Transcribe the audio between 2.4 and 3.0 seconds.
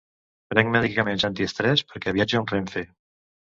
amb Renfe.